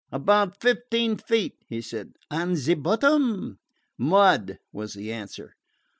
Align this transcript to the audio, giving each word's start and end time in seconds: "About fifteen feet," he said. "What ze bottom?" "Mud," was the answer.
"About 0.11 0.59
fifteen 0.59 1.15
feet," 1.15 1.53
he 1.67 1.79
said. 1.79 2.15
"What 2.31 2.55
ze 2.55 2.73
bottom?" 2.73 3.59
"Mud," 3.99 4.57
was 4.71 4.95
the 4.95 5.13
answer. 5.13 5.53